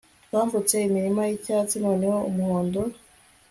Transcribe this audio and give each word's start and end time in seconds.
twambutse 0.25 0.75
imirima 0.87 1.21
yicyatsi 1.29 1.75
noneho 1.85 2.17
umuhondo 2.29 2.79